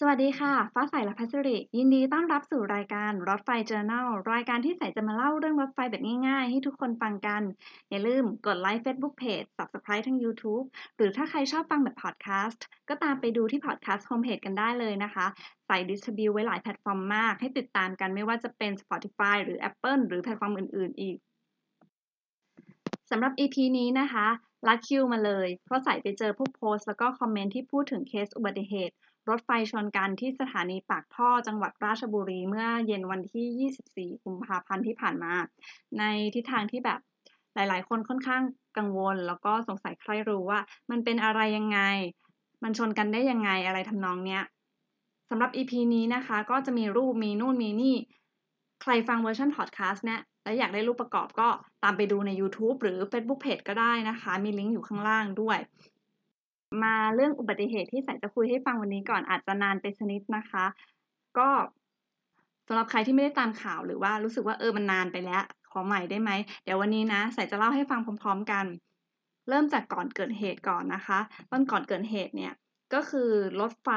[0.00, 7.42] สวัสดีค่ะ ฟ้าใสและพัชริ ยินดีต้อนรับสู่รายการรถไฟ Journal รายการที่ใสจะมาเล่าเรื่องรถไฟแบบง่ายๆ ให้ทุกคนฟังกัน
[7.90, 10.64] อย่าลืมกดไลค์ Facebook Page Subscribe ทั้ง YouTube
[10.96, 15.26] หรือถ้าใครชอบฟังแบบพอดแคสต์ก็ตามไปดูที่พอดแคสต์โฮมเพจกันได้เลยนะคะ
[15.66, 21.16] ใส distribute ไว้หลายแพลตฟอร์มมาก ให้ติดตามกันไม่ว่าจะเป็น Spotify หรือ Apple หรือแพลตฟอร์มอื่นๆ อีก
[23.10, 24.26] สำหรับ EP นี้นะคะ
[24.66, 28.96] ลัดคิวมาเลย เพราะใสไปเจอพวกโพสต์แล้วก็คอมเมนต์ที่พูดถึงเคสอุบัติเหตุ
[29.28, 35.34] รถไฟชนกันที่สถานีปากท่อจังหวัดราชบุรีเมื่อเย็นวันที่ 24 กุมภาพันธ์ที่ผ่านมา
[35.98, 36.02] ใน
[36.34, 37.00] ทิศทางที่แบบ
[37.54, 38.42] หลาย ๆ คนค่อนข้าง
[38.78, 40.60] กังวล แล้วก็สงสัยใครรู้ว่า
[40.90, 41.80] มันเป็นอะไรยังไง
[42.62, 44.42] มันชนกันได้ยังไงอะไรทำนองเนี้ย
[45.30, 47.96] สำหรับ EP นี้นะคะ ก็จะมีรูปมีนู่นมีนี่
[48.82, 51.48] ใครฟังเวอร์ชันพอดแคสต์เนี่ยและอยากได้รูปประกอบก็
[51.82, 55.58] ตามไปดูใน YouTube หรือ Facebook Page ก็ได้นะคะ มีลิงก์อยู่ข้างล่างด้วย
[56.82, 60.64] มาเรื่องอุบัติเหตุที่ใส่จะคุยให้ฟังวันนี้ก่อนอาจจะนานไปสนิดนะคะ
[61.38, 61.48] ก็
[62.66, 66.30] สำหรับใครที่ไม่ได้ตามข่าวหรือว่ารู้สึกว่าเออมันนานไปแล้ว ขอใหม่ได้ไหม
[66.64, 68.66] เดี๋ยววันนี้นะใส่จะเล่าให้ฟังพร้อม ๆ กัน
[69.48, 71.18] เริ่มจากก่อนเกิดเหตุก่อนนะคะ
[71.50, 72.52] ตอนก่อนเกิดเหตุเนี่ย
[72.94, 73.30] ก็คือ
[73.60, 73.88] รถไฟ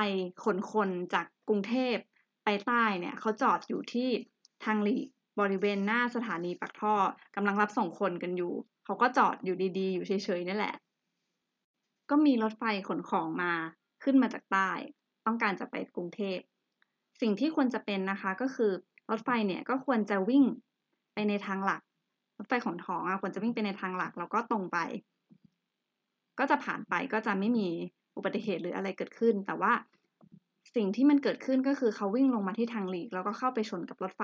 [0.44, 1.96] ขนคนจากกรุงเทพ
[2.44, 4.10] ไปใต้เนี่ยเขาจอดอยู่ที่
[4.66, 5.08] ทางหลีก
[5.40, 6.96] บริเวณหน้าสถานีปากท่อ
[7.36, 8.54] กำลังรับส่งคนกันอยู่
[8.86, 10.76] เขาก็จอดอยู่ดีๆ อยู่เฉยๆนี่แหละ
[12.10, 13.54] ก็มีรถไฟขนของมา
[14.04, 14.72] ขึ้นมาจากใต้
[15.26, 16.40] ต้องการจะไปกรุงเทพ
[17.22, 18.72] สิ่งที่ควรจะเป็นนะคะก็คือ
[19.12, 20.44] รถไฟเนี่ยก็ควรจะวิ่ง
[21.14, 21.82] ไปในทางหลัก
[22.38, 24.78] รถไฟขนของอะควรจะวิ่งไปในทางหลัก แล้วก็ตรงไป
[26.40, 27.68] ก็จะผ่านไปก็จะไม่มี
[28.16, 29.74] อุบัติเหตุหรืออะไรเกิดขึ้น แต่ว่า
[30.76, 34.22] สิ่งที่มันเกิดขึ้นก็คือเขาวิ่งลงมาที่ทางหลีก แล้วก็เข้าไปชนกับรถไฟ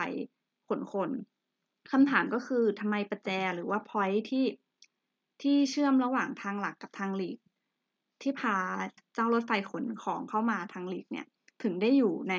[0.68, 1.10] ขนคน
[1.92, 4.46] คำถามก็คือทำไมประแจหรือว่าพอยที่
[5.42, 7.38] ที่เชื่อมระหว่างทางหลักกับทางหลีก
[8.24, 8.58] ที่พา
[9.14, 11.28] เจ้ารถไฟขนของเข้ามาทางหลีกเนี่ย
[11.64, 12.36] ถึงได้อยู่ใน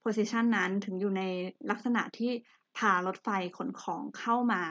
[0.00, 1.22] โพสิชันนั้นถึงอยู่ใน
[1.70, 2.30] ลักษณะที่
[2.76, 4.62] พารถไฟขนของเข้ามา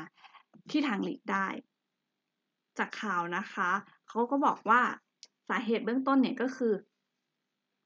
[0.71, 1.47] ที่ทางหลีกได้
[2.77, 3.69] จากข่าวนะคะ
[4.07, 4.81] เขาก็บอกว่า
[5.49, 6.73] สาเหตุเบื้องต้นเนี่ยก็คือ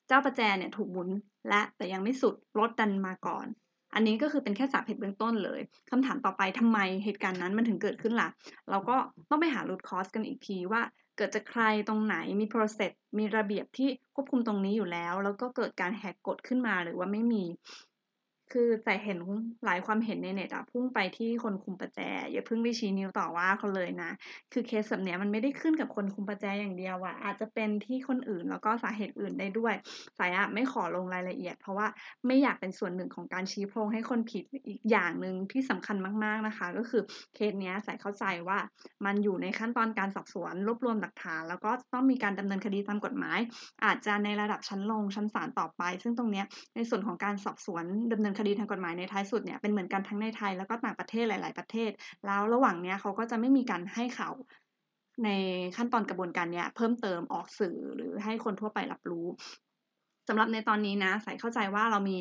[0.08, 1.10] เจ้าประแจเนี่ยถูกหมุน
[1.50, 3.48] และแต่ยังไม่สุดรถดันมาก่อน
[3.94, 5.60] อันนี้ก็คือเป็นแค่สาเหตุเบื้องต้นเลย
[5.90, 8.30] คำถามต่อไปทำไมเหตุการณ์นั้นมันถึงเกิดขึ้นล่ะ
[8.70, 8.96] เราก็
[9.30, 10.82] ต้องไปหา root cause กันอีกทีว่า
[11.16, 17.44] เกิดจากใครตรงไหนมี process มีระเบียบที่ควบคุมตรงนี้อยู่แล้ว แล้วก็เกิดการแหกกฎขึ้นมาหรือว่าไม่มี
[18.52, 19.18] คือแต่เห็น
[19.66, 22.00] หลายความเห็นในเน็ตอะพุ่งไปที่คนคุมประแจ
[22.32, 24.12] อย่าเพิ่งไปชี้นิ้วต่อว่าเขาเลยนะ
[24.54, 29.74] คือเคสแบบเนี้ยมันไม่ได้ขึ้นกับคนคุมประแจอย่างเดียวอะอาจจะเป็นที่คนอื่นแล้วก็สาเหตุอื่นได้ด้วย
[30.18, 31.88] สายอะไม่ขอลงรายละเอียด เพราะว่า
[32.28, 37.02] ไม่อยากเป็นส่วนหนึ่งของการชี้โพงให้คนผิดอีกอย่างหนึ่งที่สำคัญมากๆนะคะ ก็คือ
[37.36, 38.58] เคสเนี้ยสายเข้าใจว่า
[39.06, 43.40] มันอยู่ในขั้นตอนการสอบสวนรวบรวมหลักฐาน แล้วก็ต้องมีการดำเนินคดีตามกฎหมาย
[43.84, 46.46] อาจจะในระดับชั้นลงชั้นศาลต่อไป ซึ่งตรงเนี้ย
[46.76, 51.92] ในส่วนของการสอบสวนดำเนินคดีทางกฎหมายในท้ายสุดเนี่ยเป็นเหมือนกันทั้งในไทยแล้วก็ต่างประเทศหลาย ๆ ประเทศ
[52.26, 54.34] แล้วระหว่างเนี้ยเขาก็จะไม่มีการให้ข่าว
[55.24, 55.30] ใน
[55.76, 59.26] ขั้นตอนกระบวนการเนี้ยเพิ่มเติมออกสื่อหรือให้คนทั่วไปรับรู้
[60.28, 62.18] สำหรับในตอนนี้นะ ใส่เข้าใจว่าเรามี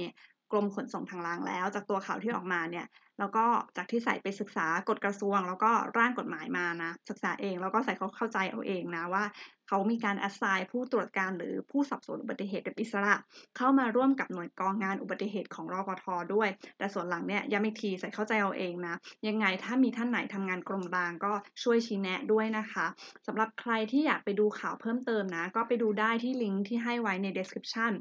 [0.54, 2.86] รมขนส่งทางรางแล้ว จากตัวข่าวที่ออกมาเนี่ย
[3.18, 3.44] แล้วก็
[3.76, 9.24] จากที่ใส่ไปศึกษากฎกระทรวง แล้วก็ร่างกฎหมายมานะ ศึกษาเองแล้วก็ใส่เขาเข้าใจเอาเองนะว่า
[9.68, 13.14] เขามีการแอสไซน์ผู้ตรวจการหรือผู้สอบสวนอุบัติเหตุแบบอิสระ
[13.56, 16.04] เข้ามาร่วมกับหน่วยกองงานอุบัติเหตุของรอปท
[16.34, 16.48] ด้วย
[16.78, 18.94] แต่ส่วนหลังเนี่ยย้ำอีกทีใส่เข้าใจเอาเองนะ
[19.28, 21.32] ยังไงถ้ามีท่านไหนทำงานกรมรางก็
[21.62, 22.86] ช่วยชี้แนะด้วยนะคะ
[23.26, 27.92] สำหรับใครที่อยากไปดูข่าวเพิ่มเติมนะ ก็ไปดูได้ที่ลิงก์ที่ให้ไว้ใน description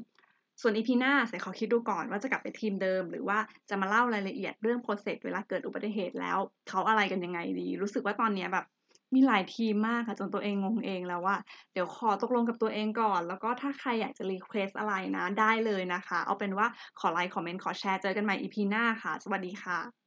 [0.60, 3.38] ส่วน EP หน้าใสขอคิดดูก่อนว่าจะกลับไปทีมเดิม หรือว่า
[3.68, 6.38] จะมาเล่ารายละเอียดเรื่อง process เวลาเกิดอุบัติเหตุแล้ว
[6.68, 8.64] เขาอะไรกันยังไงดี รู้สึกว่าตอนนี้แบบ
[9.14, 11.36] มีหลายทีมมากค่ะจนตัวเองงงเองแล้วว่า
[11.72, 16.66] เดี๋ยวขอตกลงกับตัวเองก่อน แล้วก็ถ้าใครอยากจะ request อะไรนะได้เลยนะคะ เอาเป็นว่า
[16.98, 20.03] ขอไลค์คอมเมนต์ขอแชร์เจอกันใหม่อีพีหน้าค่ะ สวัสดีค่ะ